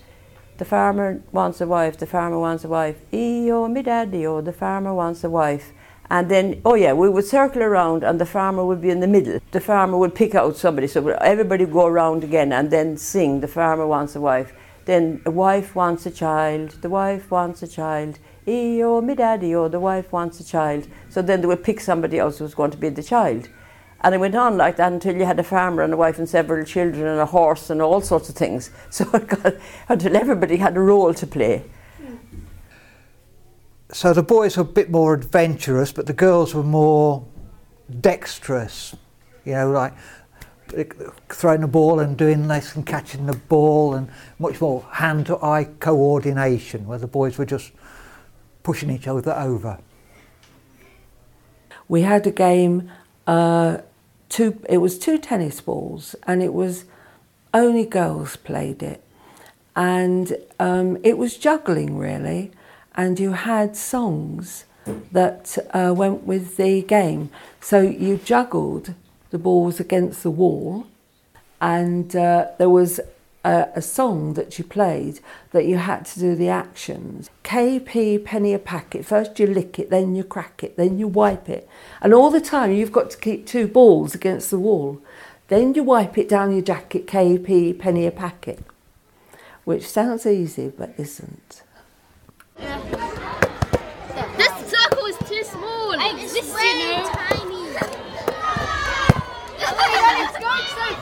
the 0.58 0.66
farmer 0.66 1.22
wants 1.32 1.62
a 1.62 1.68
wife, 1.68 1.98
the 1.98 2.06
farmer 2.06 2.38
wants 2.38 2.66
a 2.66 2.68
wife, 2.68 2.98
E-O, 3.14 3.64
oh, 3.64 3.68
me 3.70 3.82
daddy, 3.82 4.28
oh, 4.28 4.42
the 4.42 4.52
farmer 4.52 4.94
wants 4.94 5.24
a 5.24 5.30
wife. 5.30 5.72
And 6.12 6.30
then, 6.30 6.62
oh 6.66 6.74
yeah, 6.74 6.94
we 6.94 7.08
would 7.08 7.26
circle 7.26 7.62
around 7.62 8.04
and 8.04 8.20
the 8.20 8.26
farmer 8.26 8.66
would 8.66 8.82
be 8.82 8.90
in 8.90 9.00
the 9.00 9.08
middle. 9.08 9.40
The 9.52 9.62
farmer 9.62 9.98
would 9.98 10.16
pick 10.16 10.36
out 10.36 10.58
somebody, 10.58 10.88
so 10.88 11.08
everybody 11.08 11.66
would 11.66 11.74
go 11.74 11.86
around 11.86 12.24
again 12.24 12.52
and 12.52 12.72
then 12.72 12.98
sing, 12.98 13.40
the 13.40 13.48
farmer 13.48 13.88
wants 13.88 14.16
a 14.16 14.22
wife. 14.22 14.52
Then 14.90 15.22
a 15.24 15.30
wife 15.30 15.76
wants 15.76 16.08
a 16.08 16.10
child, 16.10 16.72
the 16.82 16.90
wife 16.90 17.30
wants 17.30 17.62
a 17.62 17.68
child, 17.68 18.18
E-O, 18.48 19.02
me 19.02 19.14
daddy, 19.14 19.54
oh, 19.54 19.68
the 19.68 19.80
wife 19.80 20.12
wants 20.12 20.40
a 20.40 20.44
child. 20.44 20.88
So 21.10 21.22
then 21.22 21.42
they 21.42 21.46
would 21.46 21.64
pick 21.64 21.80
somebody 21.80 22.18
else 22.18 22.40
who 22.40 22.44
was 22.44 22.56
going 22.56 22.72
to 22.72 22.78
be 22.78 22.90
the 22.90 23.04
child. 23.04 23.50
And 24.02 24.16
it 24.16 24.18
went 24.18 24.34
on 24.34 24.58
like 24.58 24.78
that 24.78 24.92
until 24.92 25.16
you 25.16 25.26
had 25.26 25.40
a 25.40 25.44
farmer 25.44 25.84
and 25.84 25.94
a 25.94 25.96
wife 25.96 26.18
and 26.18 26.28
several 26.28 26.66
children 26.66 27.06
and 27.06 27.20
a 27.20 27.28
horse 27.28 27.70
and 27.70 27.84
all 27.84 28.02
sorts 28.02 28.30
of 28.30 28.36
things. 28.36 28.72
So 28.90 29.06
got, 29.06 29.58
until 29.90 30.18
everybody 30.18 30.58
had 30.58 30.76
a 30.76 30.80
role 30.80 31.14
to 31.14 31.28
play. 31.28 31.66
so 33.92 34.12
the 34.12 34.24
boys 34.24 34.58
were 34.58 34.64
a 34.64 34.74
bit 34.80 34.90
more 34.90 35.14
adventurous, 35.14 35.92
but 35.92 36.08
the 36.08 36.14
girls 36.14 36.56
were 36.56 36.64
more 36.64 37.28
dexterous. 38.02 38.96
You 39.46 39.54
know, 39.54 39.70
like 39.70 39.94
throwing 41.30 41.62
the 41.62 41.68
ball 41.68 42.00
and 42.00 42.18
doing 42.18 42.48
this 42.48 42.76
and 42.76 42.86
catching 42.86 43.26
the 43.26 43.36
ball, 43.36 43.94
and 43.94 44.10
much 44.38 44.62
more 44.62 44.86
hand-to-eye 44.92 45.70
coordination, 45.80 46.86
where 46.88 47.00
the 47.00 47.08
boys 47.08 47.38
were 47.38 47.46
just 47.46 47.72
pushing 48.64 48.90
each 48.90 49.08
other 49.08 49.34
over. 49.34 49.80
We 51.88 52.02
had 52.04 52.26
a 52.28 52.32
game. 52.32 52.92
Uh, 53.26 53.80
two. 54.30 54.62
It 54.70 54.78
was 54.78 55.00
two 55.00 55.18
tennis 55.18 55.62
balls, 55.62 56.16
and 56.24 56.42
it 56.44 56.54
was 56.54 56.86
only 57.54 57.86
girls 57.86 58.36
played 58.36 58.84
it, 58.84 59.04
and 59.76 60.38
um, 60.60 60.98
it 61.04 61.18
was 61.18 61.38
juggling 61.38 61.98
really 61.98 62.52
and 63.00 63.18
you 63.18 63.32
had 63.32 63.78
songs 63.78 64.66
that 65.14 65.58
uh, 65.74 65.94
went 65.96 66.24
with 66.24 66.58
the 66.58 66.82
game. 66.82 67.30
So 67.62 67.80
you 67.80 68.18
juggled 68.18 68.94
the 69.32 69.38
balls 69.38 69.80
against 69.80 70.24
the 70.24 70.32
wall, 70.32 70.88
and 71.62 72.16
uh, 72.16 72.48
there 72.58 72.70
was 72.70 73.00
a, 73.44 73.68
a 73.76 73.82
song 73.82 74.34
that 74.34 74.58
you 74.58 74.64
played 74.64 75.20
that 75.52 75.66
you 75.66 75.78
had 75.78 76.06
to 76.06 76.20
do 76.20 76.36
the 76.36 76.50
actions. 76.50 77.30
KP 77.44 78.24
penny 78.24 78.54
a 78.54 78.60
packet. 78.60 79.06
First 79.06 79.40
you 79.40 79.48
lick 79.48 79.80
it, 79.80 79.90
then 79.90 80.16
you 80.16 80.24
crack 80.24 80.64
it, 80.64 80.78
then 80.78 81.00
you 81.00 81.08
wipe 81.08 81.50
it, 81.50 81.68
and 82.02 82.14
all 82.14 82.30
the 82.30 82.42
time 82.42 82.72
you've 82.72 82.92
got 82.92 83.10
to 83.12 83.18
keep 83.18 83.46
two 83.46 83.68
balls 83.68 84.16
against 84.16 84.50
the 84.50 84.60
wall. 84.60 85.02
Then 85.48 85.74
you 85.74 85.84
wipe 85.84 86.18
it 86.18 86.30
down 86.30 86.52
your 86.52 86.62
jacket. 86.62 87.08
KP 87.08 87.80
penny 87.80 88.06
a 88.06 88.12
packet, 88.12 88.64
which 89.64 89.88
sounds 89.88 90.26
easy 90.28 90.70
but 90.70 90.94
isn't. 90.98 91.64
This 94.38 94.54
circle 94.70 95.06
is 95.06 95.18
too 95.28 95.44
small. 95.44 95.94
It's 95.94 96.34
this 96.34 96.54
way 96.54 97.02
tiny. 97.04 97.50
it's 100.22 100.99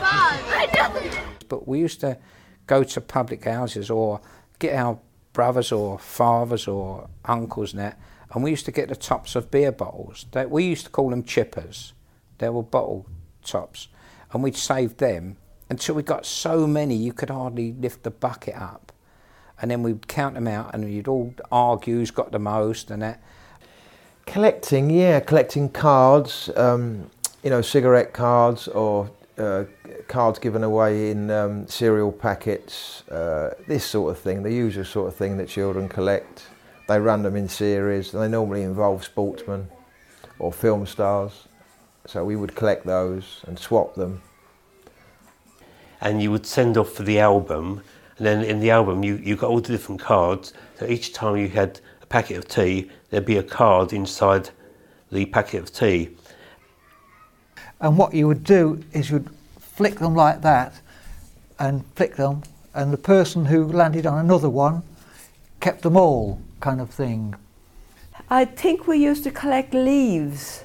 But 1.50 1.68
we 1.68 1.80
used 1.80 2.02
to 2.02 2.18
go 2.66 2.84
to 2.84 3.02
public 3.02 3.46
houses 3.46 3.90
or 3.90 4.20
get 4.60 4.76
our 4.76 5.00
brothers 5.34 5.72
or 5.72 6.00
fathers 6.00 6.68
or 6.68 7.08
uncles 7.26 7.74
and 7.74 7.82
that, 7.82 8.00
and 8.34 8.44
we 8.44 8.50
used 8.50 8.66
to 8.66 8.72
get 8.72 8.90
the 8.90 8.96
tops 8.96 9.36
of 9.36 9.52
beer 9.52 9.72
bottles. 9.72 10.26
They, 10.32 10.46
we 10.46 10.66
used 10.66 10.86
to 10.86 10.92
call 10.92 11.10
them 11.10 11.24
chippers. 11.24 11.94
They 12.40 12.50
were 12.50 12.64
bottle 12.64 13.06
tops, 13.44 13.88
and 14.32 14.44
we'd 14.44 14.56
save 14.56 14.98
them 14.98 15.38
until 15.70 15.96
we 15.96 16.04
got 16.04 16.26
so 16.26 16.68
many 16.68 16.96
you 16.96 17.14
could 17.14 17.30
hardly 17.30 17.74
lift 17.74 18.04
the 18.04 18.12
bucket 18.12 18.56
up. 18.56 18.92
And 19.60 19.72
then 19.72 19.82
we'd 19.82 20.08
count 20.08 20.36
them 20.36 20.48
out, 20.48 20.74
and 20.74 20.92
you'd 20.92 21.08
all 21.08 21.34
argue 21.52 21.96
who's 21.96 22.12
got 22.12 22.32
the 22.32 22.40
most 22.40 22.92
and 22.92 23.02
that. 23.02 23.22
Collecting, 24.26 24.90
yeah, 24.90 25.20
collecting 25.20 25.70
cards, 25.70 26.50
um, 26.56 27.10
you 27.44 27.50
know, 27.50 27.62
cigarette 27.62 28.14
cards 28.14 28.68
or 28.68 29.10
uh, 29.38 29.66
cards 30.08 30.40
given 30.40 30.64
away 30.64 31.12
in 31.12 31.30
um, 31.30 31.68
cereal 31.68 32.12
packets, 32.12 33.08
uh, 33.10 33.54
this 33.68 33.86
sort 33.86 34.12
of 34.12 34.20
thing, 34.20 34.44
the 34.44 34.54
usual 34.54 34.86
sort 34.86 35.08
of 35.08 35.16
thing 35.16 35.38
that 35.38 35.48
children 35.48 35.88
collect. 35.88 36.48
They 36.88 37.00
run 37.00 37.24
them 37.24 37.36
in 37.36 37.50
series, 37.50 38.14
and 38.14 38.24
they 38.24 38.28
normally 38.28 38.64
involve 38.64 39.04
sportsmen 39.04 39.68
or 40.40 40.54
film 40.54 40.86
stars. 40.86 41.48
So 42.06 42.24
we 42.24 42.36
would 42.36 42.56
collect 42.56 42.86
those 42.86 43.44
and 43.48 43.60
swap 43.60 43.96
them. 43.96 44.22
And 46.00 46.22
you 46.22 46.32
would 46.32 46.46
send 46.46 46.78
off 46.78 46.92
for 46.92 47.04
the 47.04 47.20
album, 47.20 47.82
and 48.18 48.26
then 48.26 48.44
in 48.44 48.60
the 48.60 48.72
album 48.72 49.04
you, 49.04 49.16
you 49.18 49.36
got 49.36 49.50
all 49.50 49.60
the 49.60 49.72
different 49.72 50.02
cards. 50.02 50.54
So 50.80 50.86
each 50.88 51.14
time 51.14 51.38
you 51.38 51.50
had 51.50 51.80
a 52.02 52.06
packet 52.06 52.38
of 52.38 52.48
tea, 52.48 52.90
there'd 53.10 53.26
be 53.26 53.38
a 53.38 53.44
card 53.44 53.94
inside 53.94 54.50
the 55.12 55.26
packet 55.26 55.62
of 55.62 55.74
tea. 55.74 56.16
And 57.80 57.98
what 57.98 58.14
you 58.14 58.28
would 58.28 58.44
do 58.44 58.84
is 58.92 59.10
you'd 59.10 59.30
flick 59.60 60.00
them 60.00 60.16
like 60.16 60.42
that 60.42 60.74
and 61.60 61.86
flick 61.96 62.16
them, 62.16 62.44
and 62.74 62.92
the 62.92 62.98
person 62.98 63.46
who 63.46 63.66
landed 63.66 64.06
on 64.06 64.18
another 64.20 64.50
one 64.50 64.84
kept 65.60 65.82
them 65.82 65.98
all, 65.98 66.40
kind 66.60 66.82
of 66.82 66.90
thing. 66.90 67.36
I 68.30 68.46
think 68.46 68.88
we 68.88 68.98
used 68.98 69.24
to 69.24 69.32
collect 69.32 69.74
leaves. 69.74 70.64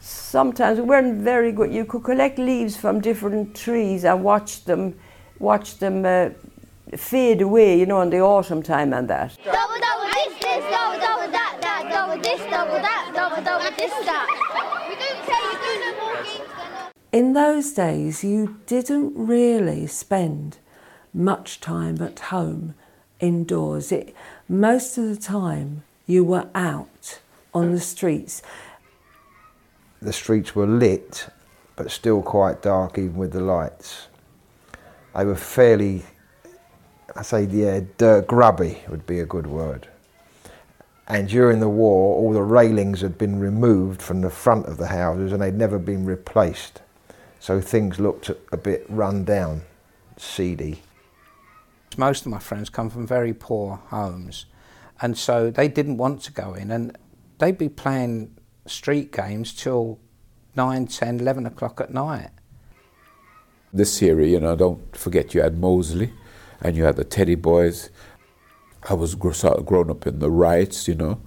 Sometimes 0.00 0.78
we 0.78 0.84
weren't 0.84 1.22
very 1.22 1.52
good. 1.52 1.72
You 1.72 1.84
could 1.84 2.04
collect 2.04 2.38
leaves 2.38 2.76
from 2.76 3.00
different 3.00 3.54
trees 3.56 4.04
and 4.04 4.22
watch 4.22 4.64
them, 4.64 4.98
watch 5.38 5.78
them 5.78 6.04
uh, 6.04 6.30
fade 6.96 7.42
away, 7.42 7.78
you 7.78 7.86
know, 7.86 8.00
in 8.02 8.10
the 8.10 8.20
autumn 8.20 8.62
time 8.62 8.92
and 8.92 9.08
that. 9.08 9.36
Double, 9.44 9.58
double 9.80 10.06
this, 10.12 10.34
this, 10.40 10.64
double, 10.70 11.00
double 11.00 11.32
that, 11.32 11.58
that, 11.60 11.88
double 11.90 12.22
this, 12.22 12.40
double 12.50 12.74
that, 12.74 13.12
double, 13.14 13.42
double 13.42 13.76
this, 13.76 13.92
that. 14.04 14.28
We 14.88 14.94
don't 14.94 15.24
say 15.26 15.40
you 15.50 15.56
do 15.64 15.72
no 15.80 15.90
more 16.04 16.22
games 16.22 16.38
than 16.38 17.03
In 17.14 17.32
those 17.32 17.70
days, 17.70 18.24
you 18.24 18.58
didn't 18.66 19.12
really 19.14 19.86
spend 19.86 20.58
much 21.12 21.60
time 21.60 22.02
at 22.02 22.18
home 22.18 22.74
indoors. 23.20 23.92
It, 23.92 24.12
most 24.48 24.98
of 24.98 25.04
the 25.04 25.14
time, 25.14 25.84
you 26.08 26.24
were 26.24 26.48
out 26.56 27.20
on 27.54 27.70
the 27.70 27.78
streets. 27.78 28.42
The 30.02 30.12
streets 30.12 30.56
were 30.56 30.66
lit, 30.66 31.28
but 31.76 31.92
still 31.92 32.20
quite 32.20 32.62
dark, 32.62 32.98
even 32.98 33.14
with 33.14 33.32
the 33.32 33.40
lights. 33.40 34.08
They 35.16 35.24
were 35.24 35.36
fairly, 35.36 36.02
I 37.14 37.22
say, 37.22 37.44
yeah, 37.44 37.82
dirt 37.96 38.26
grubby 38.26 38.82
would 38.88 39.06
be 39.06 39.20
a 39.20 39.24
good 39.24 39.46
word. 39.46 39.86
And 41.06 41.28
during 41.28 41.60
the 41.60 41.68
war, 41.68 42.16
all 42.16 42.32
the 42.32 42.42
railings 42.42 43.02
had 43.02 43.16
been 43.16 43.38
removed 43.38 44.02
from 44.02 44.20
the 44.20 44.30
front 44.30 44.66
of 44.66 44.78
the 44.78 44.88
houses 44.88 45.30
and 45.30 45.40
they'd 45.40 45.54
never 45.54 45.78
been 45.78 46.04
replaced. 46.04 46.80
So 47.44 47.60
things 47.60 48.00
looked 48.00 48.30
a 48.52 48.56
bit 48.56 48.86
run 48.88 49.24
down, 49.24 49.64
seedy. 50.16 50.80
Most 51.98 52.24
of 52.24 52.32
my 52.32 52.38
friends 52.38 52.70
come 52.70 52.88
from 52.88 53.06
very 53.06 53.34
poor 53.34 53.82
homes, 53.88 54.46
and 55.02 55.18
so 55.18 55.50
they 55.50 55.68
didn't 55.68 55.98
want 55.98 56.22
to 56.22 56.32
go 56.32 56.54
in, 56.54 56.70
and 56.70 56.96
they'd 57.36 57.58
be 57.58 57.68
playing 57.68 58.34
street 58.64 59.12
games 59.12 59.52
till 59.52 59.98
9, 60.56 60.86
10, 60.86 61.20
11 61.20 61.44
o'clock 61.44 61.82
at 61.82 61.92
night. 61.92 62.30
This 63.74 64.00
era, 64.00 64.26
you 64.26 64.40
know, 64.40 64.56
don't 64.56 64.96
forget 64.96 65.34
you 65.34 65.42
had 65.42 65.58
Mosley 65.58 66.14
and 66.62 66.74
you 66.74 66.84
had 66.84 66.96
the 66.96 67.04
Teddy 67.04 67.34
Boys. 67.34 67.90
I 68.88 68.94
was 68.94 69.14
gr- 69.14 69.32
sort 69.32 69.58
of 69.58 69.66
grown 69.66 69.90
up 69.90 70.06
in 70.06 70.18
the 70.18 70.30
riots, 70.30 70.88
you 70.88 70.94
know. 70.94 71.20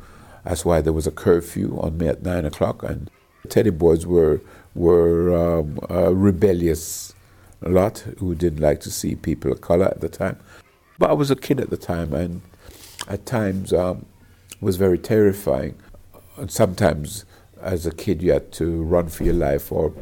That's 0.44 0.66
why 0.66 0.82
there 0.82 0.94
was 0.94 1.06
a 1.06 1.12
curfew 1.12 1.78
on 1.80 2.00
me 2.00 2.08
at 2.08 2.24
nine 2.24 2.46
o'clock, 2.46 2.82
and 2.82 3.06
the 3.06 3.17
Teddy 3.50 3.70
Boys 3.70 4.06
were 4.06 4.42
were 4.76 5.36
um, 5.36 5.80
a 5.90 6.14
rebellious 6.14 7.14
lot 7.62 8.00
who 8.20 8.36
didn't 8.36 8.60
like 8.60 8.80
to 8.82 8.92
see 8.92 9.16
people 9.16 9.52
of 9.52 9.62
color 9.62 9.86
at 9.86 10.02
the 10.02 10.10
time. 10.10 10.38
But 11.00 11.10
I 11.10 11.14
was 11.14 11.32
a 11.32 11.36
kid 11.36 11.60
at 11.60 11.70
the 11.70 11.78
time, 11.78 12.14
and 12.14 12.42
at 13.08 13.26
times 13.26 13.74
um, 13.74 14.06
was 14.62 14.78
very 14.78 14.98
terrifying. 14.98 15.76
And 16.38 16.52
sometimes, 16.52 17.26
as 17.62 17.86
a 17.86 17.92
kid, 17.92 18.22
you 18.22 18.32
had 18.32 18.52
to 18.54 18.84
run 18.84 19.10
for 19.10 19.24
your 19.24 19.34
life 19.34 19.72
or 19.72 19.94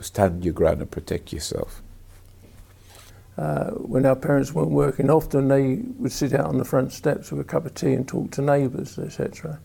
stand 0.00 0.44
your 0.44 0.54
ground 0.54 0.80
and 0.80 0.90
protect 0.90 1.32
yourself. 1.32 1.82
Uh, 3.36 3.70
when 3.70 4.04
our 4.04 4.16
parents 4.16 4.52
weren't 4.52 4.70
working, 4.70 5.08
often 5.08 5.48
they 5.48 5.76
would 5.98 6.12
sit 6.12 6.34
out 6.34 6.46
on 6.46 6.58
the 6.58 6.64
front 6.64 6.92
steps 6.92 7.30
with 7.30 7.40
a 7.40 7.44
cup 7.44 7.64
of 7.64 7.74
tea 7.74 7.94
and 7.94 8.06
talk 8.06 8.30
to 8.30 8.42
neighbours, 8.42 8.98
etc. 8.98 9.58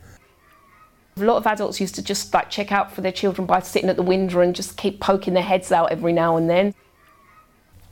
A 1.18 1.24
lot 1.24 1.38
of 1.38 1.48
adults 1.48 1.80
used 1.80 1.96
to 1.96 2.02
just 2.02 2.34
like 2.34 2.50
check 2.50 2.74
out 2.74 2.92
for 2.92 3.00
their 3.00 3.12
children 3.14 3.48
by 3.48 3.62
sitting 3.62 3.90
at 3.90 3.96
the 3.96 4.04
window 4.04 4.42
and 4.42 4.54
just 4.54 4.76
keep 4.76 5.00
poking 5.00 5.34
their 5.34 5.44
heads 5.44 5.72
out 5.72 5.90
every 5.90 6.12
now 6.12 6.36
and 6.36 6.50
then. 6.50 6.74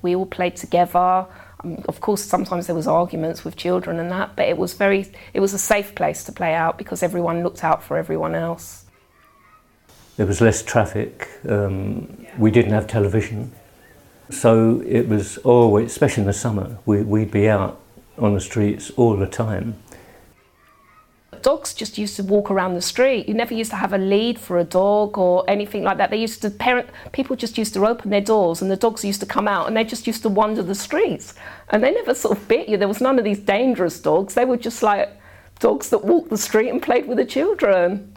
We 0.01 0.13
all 0.13 0.25
played 0.25 0.57
together. 0.57 1.25
Um, 1.63 1.86
of 1.88 2.01
course, 2.01 2.21
sometimes 2.21 2.67
there 2.67 2.75
was 2.75 2.86
arguments 2.86 3.45
with 3.45 3.55
children 3.55 3.97
and 3.97 4.12
that, 4.12 4.36
but 4.36 4.49
it 4.49 4.57
was 4.57 4.73
very, 4.73 5.09
it 5.33 5.39
was 5.39 5.53
a 5.53 5.57
safe 5.57 5.95
place 5.95 6.25
to 6.25 6.33
play 6.33 6.53
out 6.53 6.77
because 6.77 7.01
everyone 7.01 7.43
looked 7.43 7.63
out 7.63 7.81
for 7.81 7.95
everyone 7.95 8.36
else. 8.36 8.83
There 10.17 10.25
was 10.25 10.41
less 10.41 10.62
traffic. 10.62 11.29
Um, 11.47 12.27
we 12.38 12.51
didn't 12.51 12.73
have 12.73 12.88
television, 12.88 13.53
so 14.31 14.83
it 14.86 15.07
was 15.07 15.38
always, 15.38 15.91
especially 15.91 16.23
in 16.23 16.27
the 16.27 16.33
summer, 16.33 16.77
we, 16.86 17.01
we'd 17.01 17.31
be 17.31 17.47
out 17.47 17.79
on 18.17 18.33
the 18.33 18.41
streets 18.41 18.91
all 18.97 19.15
the 19.15 19.27
time. 19.27 19.75
Dogs 21.43 21.73
just 21.73 21.97
used 21.97 22.15
to 22.15 22.23
walk 22.23 22.49
around 22.49 22.73
the 22.73 22.82
street. 22.82 23.27
You 23.27 23.34
never 23.34 23.53
used 23.53 23.69
to 23.71 23.75
have 23.75 23.91
a 23.91 23.97
lead 23.97 24.39
for 24.39 24.58
a 24.58 24.63
dog 24.63 25.17
or 25.17 25.43
anything 25.49 25.84
like 25.84 25.97
that. 25.97 26.10
They 26.10 26.17
used 26.17 26.41
to 26.41 26.49
parent 26.49 26.89
people 27.12 27.36
just 27.36 27.58
used 27.58 27.73
to 27.73 27.86
open 27.86 28.10
their 28.10 28.21
doors 28.21 28.62
and 28.62 28.71
the 28.71 28.77
dogs 28.77 29.03
used 29.03 29.19
to 29.19 29.25
come 29.25 29.47
out 29.47 29.67
and 29.67 29.75
they 29.75 29.84
just 29.84 30.08
used 30.08 30.21
to 30.23 30.29
wander 30.29 30.63
the 30.63 30.73
streets. 30.73 31.36
And 31.69 31.84
they 31.84 31.91
never 31.91 32.15
sort 32.15 32.38
of 32.38 32.47
bit 32.47 32.69
you. 32.69 32.77
There 32.77 32.88
was 32.88 33.01
none 33.01 33.19
of 33.19 33.25
these 33.25 33.39
dangerous 33.39 33.99
dogs. 33.99 34.34
They 34.34 34.45
were 34.45 34.58
just 34.58 34.82
like 34.82 35.10
dogs 35.60 35.89
that 35.89 36.06
walked 36.06 36.29
the 36.29 36.38
street 36.38 36.69
and 36.69 36.82
played 36.82 37.08
with 37.08 37.17
the 37.17 37.25
children. 37.25 38.15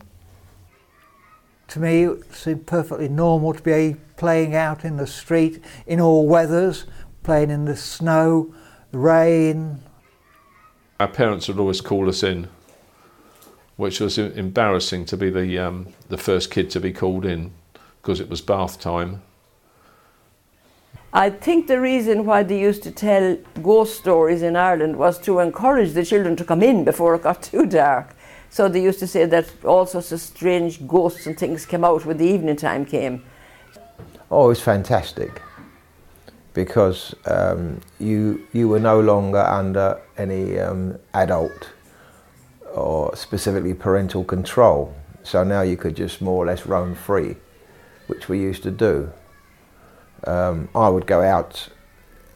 To 1.69 1.81
me, 1.81 2.05
it 2.05 2.33
seemed 2.33 2.67
perfectly 2.67 3.09
normal 3.09 3.55
to 3.55 3.62
be 3.62 3.97
playing 4.17 4.55
out 4.55 4.85
in 4.85 4.99
the 4.99 5.07
street 5.07 5.62
in 5.85 6.01
all 6.01 6.29
weathers, 6.29 6.87
playing 7.25 7.51
in 7.51 7.65
the 7.65 7.77
snow, 7.77 8.55
the 8.93 8.99
rain. 8.99 9.83
Our 11.01 11.09
parents 11.09 11.49
would 11.49 11.59
always 11.59 11.81
call 11.81 12.09
us 12.09 12.23
in, 12.23 12.49
which 13.77 14.01
was 14.01 14.19
embarrassing 14.19 15.05
to 15.07 15.17
be 15.17 15.31
the 15.31 15.59
um, 15.59 15.89
the 16.09 16.19
first 16.19 16.51
kid 16.51 16.71
to 16.71 16.81
be 16.81 16.93
called 16.93 17.25
in 17.25 17.53
because 18.01 18.21
it 18.21 18.29
was 18.29 18.41
bath 18.41 18.81
time. 18.81 19.23
I 21.12 21.31
think 21.31 21.67
the 21.67 21.81
reason 21.81 22.27
why 22.27 22.43
they 22.43 22.61
used 22.61 22.83
to 22.83 22.91
tell 22.91 23.39
ghost 23.62 23.97
stories 23.97 24.43
in 24.43 24.55
Ireland 24.55 24.97
was 24.97 25.19
to 25.21 25.39
encourage 25.39 25.93
the 25.93 26.05
children 26.05 26.37
to 26.37 26.45
come 26.45 26.62
in 26.62 26.85
before 26.85 27.15
it 27.15 27.23
got 27.23 27.43
too 27.51 27.67
dark. 27.67 28.15
So 28.51 28.69
they 28.69 28.83
used 28.83 28.99
to 29.01 29.07
say 29.07 29.27
that 29.27 29.65
all 29.65 29.87
sorts 29.87 30.12
of 30.12 30.21
strange 30.21 30.87
ghosts 30.87 31.27
and 31.27 31.39
things 31.39 31.67
came 31.67 31.85
out 31.85 32.05
when 32.05 32.17
the 32.17 32.27
evening 32.27 32.57
time 32.57 32.85
came. 32.85 33.25
Oh, 34.31 34.47
it 34.47 34.49
was 34.49 34.61
fantastic 34.61 35.43
because 36.53 37.15
um, 37.27 37.81
you 37.99 38.47
you 38.53 38.69
were 38.69 38.81
no 38.81 39.01
longer 39.01 39.41
under 39.41 40.01
any 40.17 40.59
um, 40.59 40.99
adult 41.12 41.71
or 42.77 43.17
specifically 43.17 43.75
parental 43.75 44.23
control. 44.23 44.95
So 45.23 45.43
now 45.43 45.62
you 45.62 45.77
could 45.77 45.97
just 45.97 46.21
more 46.21 46.45
or 46.45 46.47
less 46.47 46.67
roam 46.67 46.95
free, 46.95 47.37
which 48.07 48.29
we 48.29 48.39
used 48.39 48.62
to 48.65 48.71
do. 48.71 49.11
Um, 50.25 50.69
I 50.75 50.89
would 50.89 51.07
go 51.07 51.23
out 51.23 51.69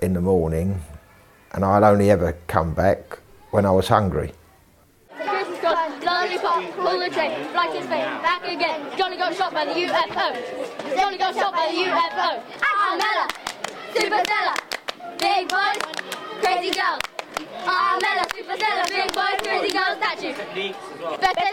in 0.00 0.14
the 0.14 0.20
morning, 0.20 0.80
and 1.52 1.64
I'd 1.64 1.82
only 1.82 2.10
ever 2.10 2.36
come 2.46 2.74
back 2.74 3.18
when 3.50 3.66
I 3.66 3.70
was 3.70 3.88
hungry. 3.88 4.32
Back 8.22 8.44
again. 8.44 8.96
Johnny 8.96 9.16
got 9.16 9.34
shot 9.34 9.52
by 9.52 9.64
the 9.66 9.72
UFO. 9.72 10.96
Johnny 10.96 11.18
got 11.18 11.34
shot 11.34 11.52
by 11.52 11.66
the 11.70 11.78
UFO. 11.84 12.42
Armella, 12.60 13.28
Superstella, 13.94 14.54
big 15.18 15.48
boys, 15.48 15.82
crazy 16.42 16.70
girls. 16.70 17.09
Superstella, 17.40 18.88
big 18.88 19.12
boys, 19.14 19.40
crazy 19.42 19.72
girls, 19.72 19.96
statue. 19.96 20.34
Pepe, 20.34 20.74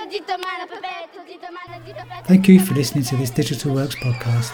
Tito 0.10 0.38
Mana, 0.38 0.68
Pepe, 0.68 0.88
Tito 1.26 1.48
Mana, 1.52 1.80
Tito 1.86 2.04
Pepe. 2.08 2.28
Thank 2.28 2.48
you 2.48 2.60
for 2.60 2.74
listening 2.74 3.04
to 3.06 3.16
this 3.18 3.30
Digital 3.30 3.74
Works 3.74 3.96
podcast. 3.96 4.52